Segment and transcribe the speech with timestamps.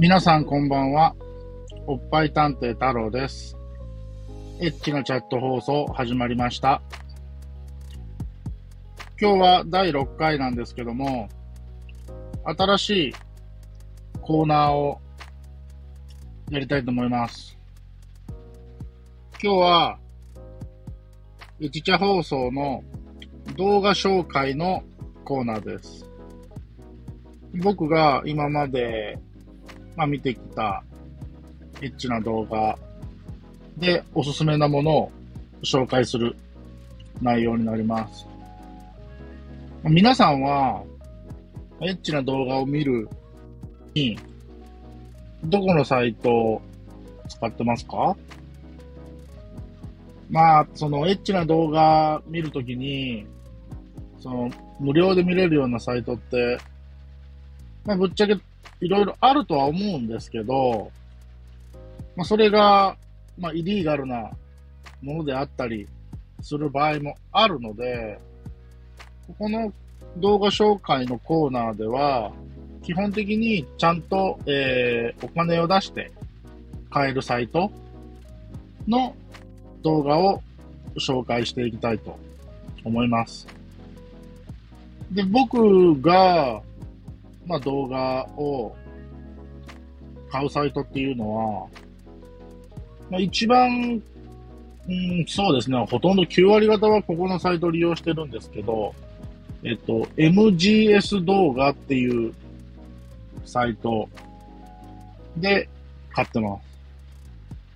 [0.00, 1.14] 皆さんこんばんは。
[1.86, 3.54] おっぱい探偵太郎です。
[4.58, 6.80] エッチなチャット放送始まりました。
[9.20, 11.28] 今日は第6回なんですけども、
[12.44, 13.14] 新しい
[14.22, 15.02] コーナーを
[16.48, 17.58] やりたいと思います。
[19.32, 19.98] 今日は、
[21.60, 22.82] エチチャ放送の
[23.58, 24.82] 動画紹介の
[25.26, 26.10] コーナーです。
[27.62, 29.18] 僕が今まで、
[29.96, 30.82] まあ、見てきた
[31.82, 32.78] エッチな動画
[33.76, 35.12] でおすすめなものを
[35.62, 36.36] 紹介する
[37.22, 38.26] 内容になります。
[39.84, 40.82] 皆さんは、
[41.80, 43.08] エッチな動画を見る
[43.94, 44.18] に、
[45.44, 46.62] どこのサイトを
[47.28, 48.14] 使ってますか？
[50.28, 53.26] まあ、そのエッチな動画見るときに、
[54.20, 56.58] その無料で見れるようなサイトって、
[57.84, 58.38] まあ、ぶっちゃけ
[58.80, 60.90] いろいろあるとは思うんですけど、
[62.16, 62.96] まあ、それが、
[63.38, 64.30] まあ、イリーガルな
[65.02, 65.88] ものであったり
[66.42, 68.18] する場合もあるので、
[69.26, 69.72] ここの
[70.16, 72.32] 動画紹介のコーナーでは、
[72.82, 76.10] 基本的にちゃんと、えー、お金を出して
[76.90, 77.70] 買えるサイト
[78.88, 79.14] の
[79.82, 80.42] 動画を
[80.96, 82.18] 紹介していきたいと
[82.84, 83.46] 思います。
[85.10, 86.62] で、僕が、
[87.46, 88.74] まあ、動画を
[90.30, 91.66] 買うサイトっていうのは、
[93.10, 94.00] まあ、一番、
[94.88, 98.94] うん、そうですね、ほとんど9割方はここのサイトを利用してるんですけど、
[99.62, 102.32] えっと、MGS 動画っていう
[103.44, 104.08] サイト
[105.36, 105.68] で
[106.12, 106.70] 買ってます。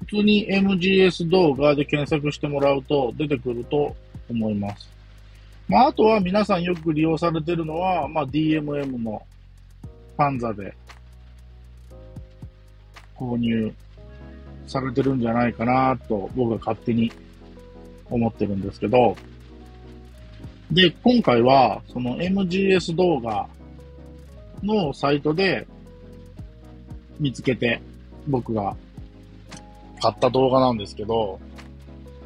[0.01, 3.97] 普通に MGS 動画で検索してもらうと出てくると
[4.31, 4.89] 思います。
[5.69, 9.23] まあ、あとは皆さんよく利用されてるのは、まあ、DMM の
[10.17, 10.75] ファンザで
[13.17, 13.73] 購入
[14.67, 17.13] されてるんじゃないかなと僕は勝手に
[18.11, 19.17] 思ってるんですけど、
[20.71, 23.47] で、今回はその MGS 動画
[24.63, 25.67] のサイトで
[27.21, 27.81] 見つけて
[28.27, 28.77] 僕が
[30.01, 31.39] 買った動画なんですけど、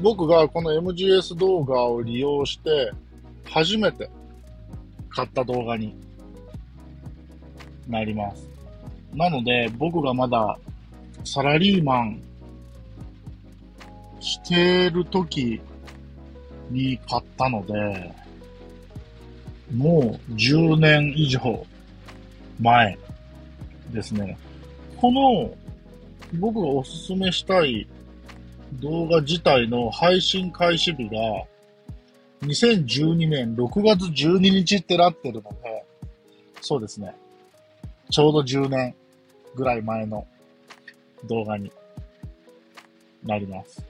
[0.01, 2.93] 僕がこの MGS 動画を利用して
[3.45, 4.09] 初めて
[5.09, 5.95] 買った動画に
[7.89, 8.49] なります。
[9.15, 10.59] なので、僕がまだ
[11.25, 12.23] サラリーマン
[14.21, 15.61] してる時
[16.71, 18.13] に買ったので、
[19.75, 21.67] もう10年以上
[22.61, 22.99] 前
[23.93, 24.39] ですね。
[24.97, 25.51] この
[26.39, 27.87] 僕がおすすめしたい
[28.75, 31.19] 動画自体の配信開始日が
[32.43, 35.85] 2012年6月12日ってなってるので、
[36.61, 37.15] そうですね。
[38.11, 38.95] ちょうど10年
[39.55, 40.27] ぐらい前の
[41.25, 41.71] 動画に
[43.25, 43.85] なります。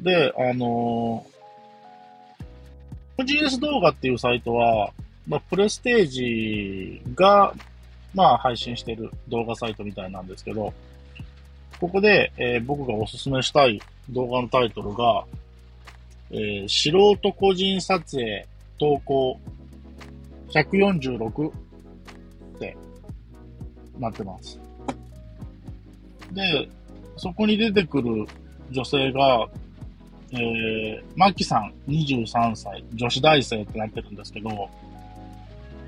[0.00, 4.92] で、あのー、GS 動画っていうサイトは、
[5.26, 7.54] まあ、プレステージが、
[8.14, 10.72] まあ、配信してる動画サイトみたいなんですけど、
[11.80, 13.80] ここで、えー、僕がおすすめしたい
[14.10, 15.24] 動画のタイトルが、
[16.30, 18.46] えー、素人個人撮影
[18.78, 19.38] 投稿
[20.50, 21.52] 146
[22.56, 22.76] って
[23.98, 24.58] なってます。
[26.32, 26.68] で、
[27.16, 28.26] そこに出てくる
[28.70, 29.46] 女性が、
[30.32, 34.68] えー、マキさん23歳、女子大生ってなってるんですけど、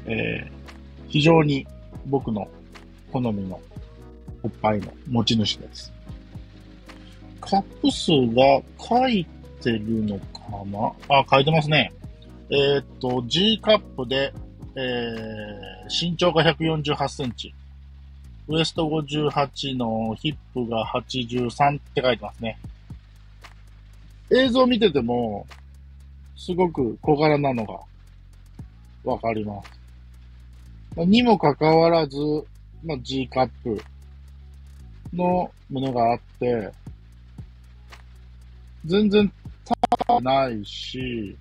[0.07, 1.67] えー、非常に
[2.07, 2.49] 僕の
[3.13, 3.61] 好みの
[4.43, 5.93] おっぱいの持ち主です。
[7.41, 9.27] カップ数が書い
[9.63, 11.19] てるのかな？
[11.19, 11.93] あ、書いてますね。
[12.51, 14.33] えー、っと、G カップで、
[14.77, 17.55] えー、身長が148センチ。
[18.49, 22.59] ウエスト58のヒップが83って書いてますね。
[24.31, 25.47] 映像見てても、
[26.37, 27.81] すごく小柄なのが
[29.05, 31.07] わかります。
[31.07, 32.19] にもかかわらず、
[32.85, 33.81] まあ、G カップ
[35.13, 36.71] のものがあって、
[38.85, 39.31] 全然
[39.99, 41.37] 高くないし、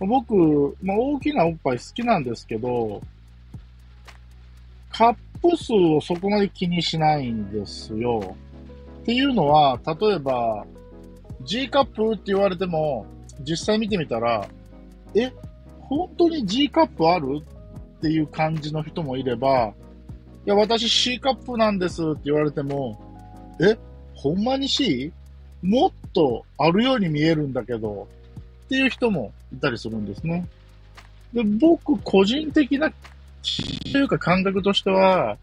[0.00, 3.00] 僕、まあ、大きなおっぱい好きなんですけど、
[4.90, 8.36] カップ数をそこまで気にしないんですよ。
[9.02, 10.66] っていうのは、例えば、
[11.44, 13.06] G カップって言われても、
[13.40, 14.48] 実際見てみたら、
[15.14, 15.32] え、
[15.80, 17.40] 本当に G カップある？
[17.98, 19.72] っていう感じの人もいれば、
[20.44, 23.00] いや、私 C カップなんですって言われても、
[23.60, 23.76] え、
[24.14, 25.12] ほんまに C?
[25.62, 28.06] もっとあるように見えるんだけど、
[28.66, 30.46] っていう人もいたりするんですね。
[31.32, 32.90] で、僕、個人的な、
[33.92, 35.36] というか感覚としては、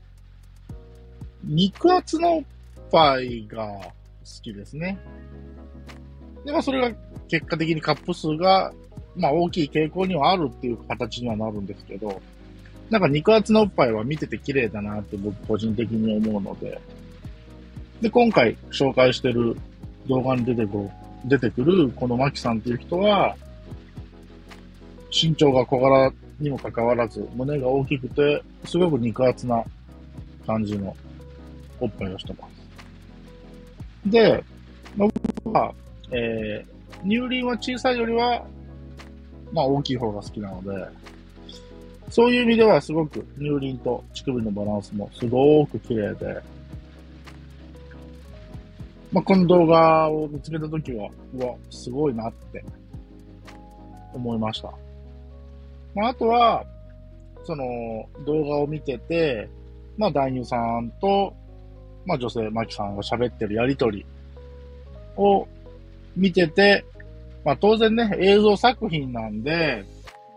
[1.44, 2.44] 肉厚のおっ
[2.92, 3.92] ぱいが好
[4.42, 4.98] きですね。
[6.46, 6.96] で、まあそれが
[7.28, 8.74] 結果的にカップ数が、
[9.16, 12.22] まあ大きい傾向にはあるっていう形にはなるんですけど、
[12.90, 16.80] なんか肉厚のおっぱいは見てて綺麗だなって僕個人的に思うので、
[18.02, 19.56] で、今回紹介してる
[20.08, 20.90] 動画に出てくる、
[21.26, 23.36] 出てくるこのマキさんっていう人は、
[25.14, 29.64] 身長が小柄にもかかわらず、胸が大きくて、すごく肉厚な
[30.48, 30.96] 感じの
[31.80, 34.10] おっぱいをしてます。
[34.10, 34.44] で、
[34.98, 35.14] 僕
[35.52, 35.74] は、
[36.12, 38.44] えー、乳輪は小さいよりは、
[39.52, 40.88] まあ大きい方が好きなので、
[42.10, 46.42] そういう意味ではすごく乳輪と乳首のバランスもすごく綺麗で、
[49.12, 52.66] まあ、この動画を見つけたときは、うわ、すごいなって
[54.14, 54.74] 思いました。
[55.96, 56.66] まあ、あとは、
[57.44, 57.64] その
[58.26, 59.50] 動画を見てて、
[59.98, 61.34] まあ、男優さんと、
[62.06, 64.06] まあ、女性、マキさんが喋ってるやりとり
[65.18, 65.48] を
[66.16, 66.86] 見てて、
[67.44, 69.84] まあ、当然ね、映像作品なんで、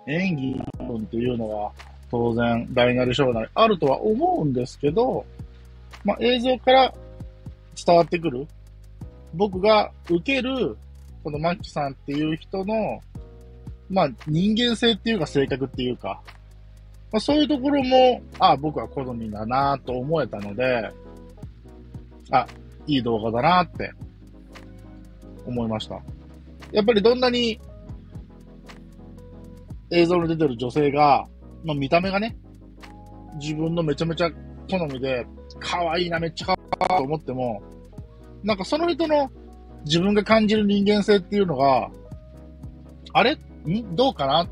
[0.06, 1.72] 演技分っていうのは
[2.10, 5.24] 当然大なり小なりあるとは思うんですけど、
[6.04, 6.94] まあ、映像から
[7.84, 8.46] 伝わってくる
[9.34, 10.76] 僕が受ける、
[11.22, 13.00] このマキさんっていう人の、
[13.88, 16.20] まあ、人間性っていうか性格っていうか、
[17.12, 20.90] まあ、そういうところも、ああ、僕は好みだなと思えたので、
[22.30, 22.46] あ、
[22.86, 23.92] いい動画だなって
[25.44, 26.00] 思いました。
[26.72, 27.60] やっぱりどんなに
[29.90, 31.26] 映像に出てる女性が、
[31.64, 32.36] まあ、見た目がね、
[33.40, 35.26] 自分のめちゃめちゃ好みで、
[35.60, 37.62] 可愛いな、めっちゃ可愛いと思っても、
[38.42, 39.30] なんかその人の
[39.84, 41.88] 自分が感じる人間性っていうのが、
[43.12, 43.38] あれ
[43.94, 44.48] どうかなっ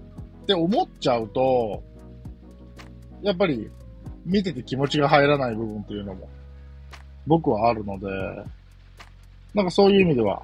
[0.46, 1.82] て思っちゃうと、
[3.22, 3.70] やっぱり
[4.24, 6.28] 見てて気持ちが入らない部分っていうのも
[7.26, 8.06] 僕はあるので、
[9.54, 10.42] なんかそういう意味では、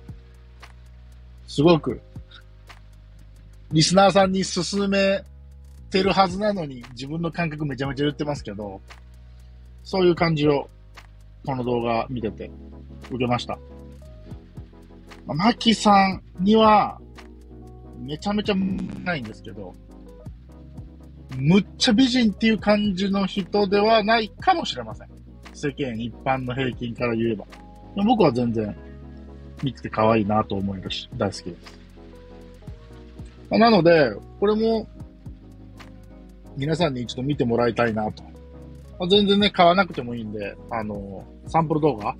[1.47, 2.01] すごく、
[3.73, 5.23] リスナーさんに勧め
[5.91, 8.81] てるはずなのに、自分の感覚めちゃめちゃ言ってますけど、
[9.85, 10.69] そういう感じを、
[11.45, 12.51] この動画見てて
[13.09, 13.59] 受けました。
[15.27, 16.99] マキさんには、
[18.01, 18.55] めちゃめちゃ
[19.05, 19.75] ないんですけど、
[21.37, 25.09] むっちゃ美人っていう感じの人ではないかもしれません。
[25.55, 27.47] 世間一般の平均から言えば。
[28.05, 28.75] 僕は全然
[29.63, 31.81] 見てて可愛いなと思えるし、大好きです。
[33.51, 34.89] なので、これも
[36.57, 38.23] 皆さんに一度見てもらいたいなと。
[39.09, 42.15] 全然ね、買わなくてもいいんで、あの、サンプル動画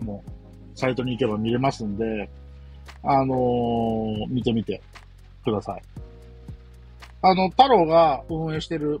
[0.00, 0.22] も
[0.74, 2.30] サイトに行けば見れますんで、
[3.02, 4.80] あのー、見てみて
[5.44, 5.82] ください。
[7.22, 9.00] あの、太郎が運営してる、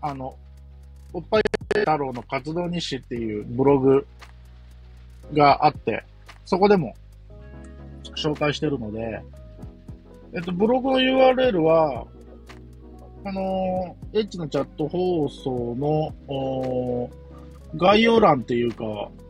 [0.00, 0.34] あの、
[1.12, 4.06] おっぱい太郎の活動日誌っていうブログ
[5.32, 6.04] があって、
[6.44, 6.94] そこでも
[8.16, 9.22] 紹介してるので、
[10.34, 12.06] えっと、ブログの URL は、
[13.24, 17.10] あのエッチのチャット放送の、
[17.74, 18.84] 概要欄っていうか、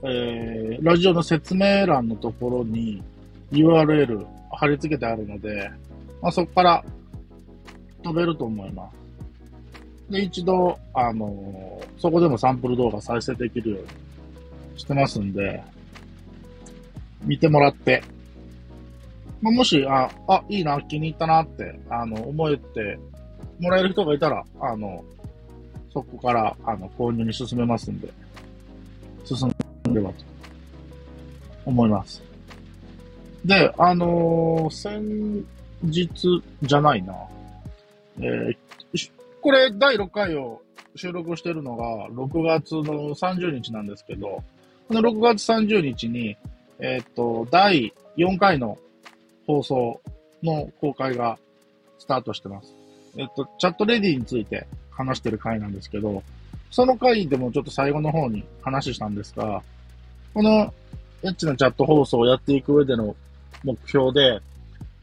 [0.04, 3.02] えー、ラジオの説明欄のところに
[3.50, 5.70] URL 貼り付けてあるので、
[6.20, 6.84] まあ、そこから
[8.02, 10.12] 飛べると思います。
[10.12, 13.80] で、一度、あのー、そこでもサンプル動画再生できるよう
[14.74, 15.62] にしてますんで、
[17.24, 18.02] 見てもらって、
[19.42, 22.98] まあ、もし、あ、あ、いいな、気に入ったなって、あの、思えて
[23.58, 25.04] もらえる人がいたら、あの、
[25.92, 28.08] そこから、あの、購入に進めますんで、
[29.26, 29.48] 進
[29.88, 30.24] んではと
[31.64, 32.22] 思います。
[33.44, 35.46] で、あのー、先
[35.82, 37.14] 日じゃないな。
[38.18, 38.56] えー、
[39.40, 40.62] これ第6回を
[40.96, 44.42] 収録してるのが6月の30日なんですけど、
[44.88, 46.36] この6月30日に、
[46.78, 48.78] えー、っと、第4回の
[49.46, 50.00] 放送
[50.42, 51.38] の公開が
[51.98, 52.74] スタートしてます。
[53.16, 56.22] えっと、チャットレディについて話してる回なんですけど、
[56.70, 59.62] その回でもちょっと最後の方に話したんですが、
[60.34, 60.72] この
[61.22, 63.16] エッチなチャット放送をやっていく上での
[63.64, 64.40] 目標で、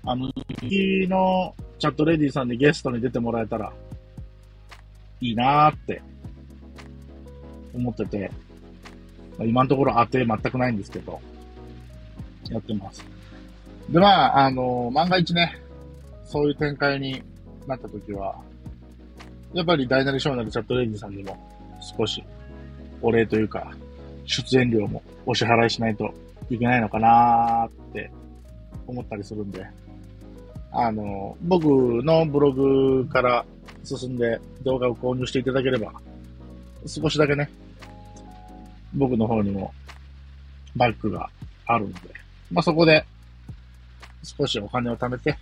[0.06, 3.72] あの、次のチャットレディさんにゲストに出てもらえたら
[5.22, 6.02] いいなーって
[7.74, 8.32] 思ってて、
[9.40, 11.20] 今のところ当て全くないんですけど、
[12.50, 13.04] やってます。
[13.90, 15.58] で、まあ、あの、万が一ね、
[16.26, 17.22] そういう展開に
[17.68, 18.36] なった時は、
[19.54, 21.38] やっぱり大なり小なりチャットレディさんにも
[21.84, 22.24] 少し
[23.02, 23.72] お礼というか、
[24.26, 26.14] 出演料もお支払いしないと
[26.50, 28.10] いけないのかなーって
[28.88, 29.66] 思ったりするんで、
[30.72, 31.66] あの、僕
[32.04, 33.46] のブログから
[33.84, 35.92] 進んで動画を購入していただければ、
[36.86, 37.50] 少しだけね、
[38.94, 39.74] 僕の方にも
[40.76, 41.30] バッグが
[41.66, 42.00] あるんで、
[42.52, 43.06] まあそこで
[44.24, 45.38] 少しお金を貯めて、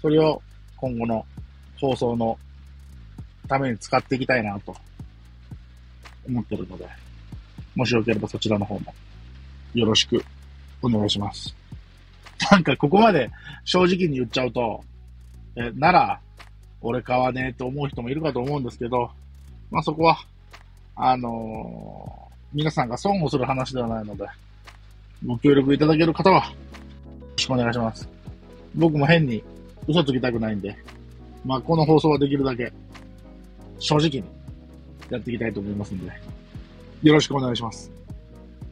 [0.00, 0.40] それを
[0.76, 1.26] 今後の
[1.80, 2.38] 放送の
[3.48, 4.74] ために使っていきたいなと
[6.28, 6.86] 思ってるので、
[7.74, 8.94] もしよければそちらの方も
[9.74, 10.22] よろしく
[10.82, 11.54] お願いします。
[12.50, 13.30] なんかここまで
[13.64, 14.82] 正直に言っちゃうと、
[15.56, 16.20] え、なら、
[16.80, 19.10] 俺買わねえと思う人もいるかと思うんですけど、
[19.70, 20.18] まあそこは、
[20.94, 24.26] あのー、皆さんが損をする話ではないので、
[25.26, 26.42] ご協力いただける方は、よ
[27.20, 28.08] ろしくお願いします。
[28.74, 29.42] 僕も変に
[29.88, 30.76] 嘘つきたくないんで、
[31.44, 32.72] まあこの放送はできるだけ、
[33.80, 34.24] 正直に
[35.10, 36.12] やっていきたいと思いますんで、
[37.02, 37.90] よろしくお願いします。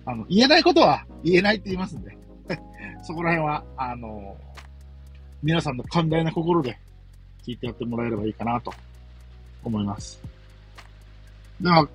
[0.05, 2.16] あの、言えないことは言えないって言いますんで、
[3.02, 4.57] そこら辺は、あのー、
[5.43, 6.78] 皆さんの寛大な心で
[7.45, 8.73] 聞いてやってもらえればいいかなと
[9.64, 10.21] 思います。
[11.61, 11.88] では、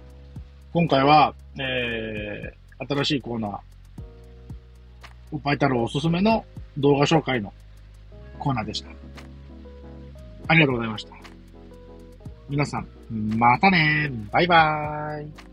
[0.74, 3.60] 今回は、えー、新しいコーナー、
[5.31, 6.45] おっぱい太郎おすすめの
[6.77, 7.53] 動画紹介の
[8.39, 8.89] コーナーでした。
[10.48, 11.13] ありがとうございました。
[12.50, 15.50] 皆さん、またねバイバーイ。